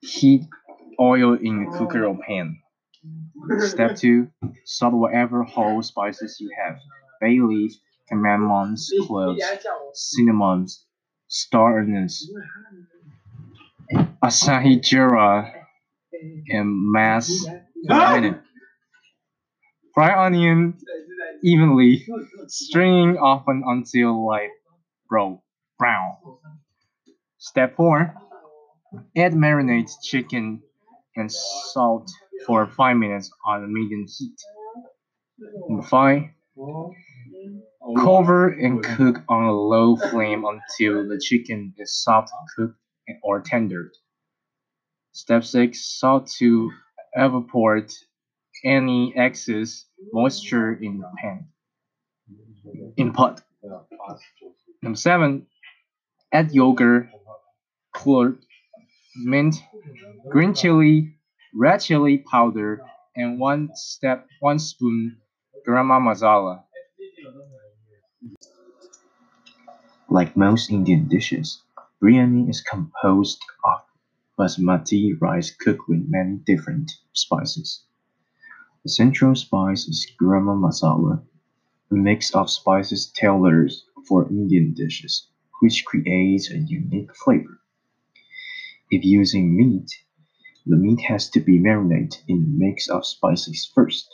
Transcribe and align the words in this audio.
Heat 0.00 0.42
oil 1.00 1.34
in 1.34 1.66
a 1.68 1.78
cooker 1.78 2.06
or 2.06 2.18
pan. 2.26 2.58
Step 3.58 3.96
2. 3.96 4.28
Salt 4.64 4.94
whatever 4.94 5.42
whole 5.42 5.82
spices 5.82 6.38
you 6.40 6.50
have. 6.62 6.76
Bay 7.20 7.38
leaf, 7.40 7.72
cardamoms, 8.10 8.88
cloves, 9.06 9.42
cinnamon, 9.94 10.66
star 11.28 11.80
anise, 11.80 12.30
shahi 14.24 14.80
jeera, 14.80 15.52
and 16.48 16.92
mass 16.92 17.46
minute. 17.84 18.40
Fry 19.94 20.26
onion 20.26 20.74
evenly, 21.42 22.06
stringing 22.48 23.16
often 23.16 23.62
until 23.66 24.26
light 24.26 24.50
brown. 25.08 25.38
Step 27.38 27.76
4. 27.76 28.14
Add 29.16 29.34
marinated 29.34 29.90
chicken 30.02 30.62
and 31.16 31.30
salt 31.32 32.10
for 32.46 32.66
5 32.66 32.96
minutes 32.96 33.30
on 33.46 33.72
medium 33.72 34.06
heat. 34.06 34.40
Number 35.68 35.82
5. 35.82 36.22
Cover 37.98 38.48
and 38.48 38.82
cook 38.82 39.22
on 39.28 39.44
a 39.44 39.52
low 39.52 39.96
flame 39.96 40.44
until 40.44 41.08
the 41.08 41.18
chicken 41.18 41.74
is 41.78 42.02
soft 42.02 42.30
cooked 42.56 42.78
or 43.22 43.40
tender. 43.40 43.92
Step 45.12 45.44
6. 45.44 45.98
Salt 45.98 46.30
to 46.38 46.70
evaporate 47.14 47.92
any 48.64 49.14
excess 49.16 49.84
moisture 50.12 50.74
in 50.74 50.98
the 50.98 51.10
pan. 51.22 51.46
In 52.96 53.12
pot. 53.12 53.42
Number 54.82 54.96
7. 54.96 55.46
Add 56.32 56.52
yogurt, 56.52 57.08
curd, 57.94 58.44
mint, 59.18 59.56
green 60.30 60.54
chili, 60.54 61.16
red 61.54 61.78
chili 61.78 62.18
powder, 62.18 62.80
and 63.16 63.38
one 63.40 63.70
step 63.74 64.26
one 64.40 64.58
spoon 64.58 65.16
garam 65.66 65.90
masala. 66.02 66.64
Like 70.10 70.36
most 70.36 70.70
Indian 70.70 71.08
dishes, 71.08 71.62
biryani 72.02 72.48
is 72.50 72.60
composed 72.60 73.40
of 73.64 73.80
basmati 74.38 75.12
rice 75.20 75.50
cooked 75.50 75.88
with 75.88 76.08
many 76.08 76.38
different 76.38 76.92
spices. 77.12 77.84
The 78.84 78.90
central 78.90 79.34
spice 79.34 79.88
is 79.88 80.06
garam 80.20 80.46
masala, 80.60 81.22
a 81.90 81.94
mix 81.94 82.34
of 82.34 82.50
spices 82.50 83.12
tailored 83.14 83.72
for 84.08 84.28
Indian 84.28 84.74
dishes, 84.74 85.28
which 85.60 85.84
creates 85.84 86.50
a 86.50 86.58
unique 86.58 87.14
flavor. 87.16 87.60
If 88.88 89.04
using 89.04 89.56
meat, 89.56 89.90
the 90.64 90.76
meat 90.76 91.00
has 91.00 91.28
to 91.30 91.40
be 91.40 91.58
marinated 91.58 92.22
in 92.28 92.36
a 92.36 92.46
mix 92.46 92.88
of 92.88 93.04
spices 93.04 93.68
first, 93.74 94.08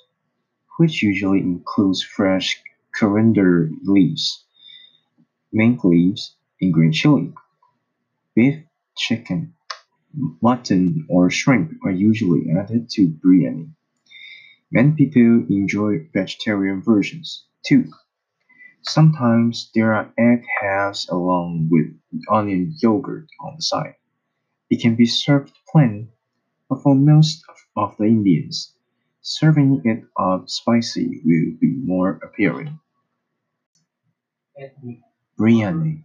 which 0.78 1.02
usually 1.02 1.40
includes 1.40 2.02
fresh 2.02 2.62
coriander 2.94 3.70
leaves, 3.82 4.44
mint 5.52 5.84
leaves, 5.84 6.36
and 6.60 6.72
green 6.72 6.92
chili. 6.92 7.34
Beef, 8.34 8.64
chicken, 8.96 9.52
mutton, 10.40 11.06
or 11.10 11.28
shrimp 11.28 11.72
are 11.84 11.90
usually 11.90 12.50
added 12.50 12.88
to 12.92 13.08
biryani. 13.08 13.74
Many 14.70 14.92
people 14.92 15.46
enjoy 15.50 16.08
vegetarian 16.14 16.80
versions, 16.82 17.44
too. 17.66 17.92
Sometimes 18.80 19.70
there 19.74 19.92
are 19.92 20.14
egg 20.16 20.46
halves 20.62 21.10
along 21.10 21.68
with 21.70 21.94
onion 22.30 22.74
yogurt 22.80 23.28
on 23.38 23.56
the 23.56 23.62
side. 23.62 23.96
It 24.72 24.80
can 24.80 24.96
be 24.96 25.04
served 25.04 25.52
plain, 25.70 26.08
but 26.70 26.82
for 26.82 26.94
most 26.94 27.44
of 27.76 27.94
the 27.98 28.06
Indians, 28.06 28.72
serving 29.20 29.82
it 29.84 30.02
up 30.16 30.48
spicy 30.48 31.20
will 31.26 31.52
be 31.60 31.76
more 31.76 32.18
appealing. 32.24 32.80
Biryani 35.38 36.04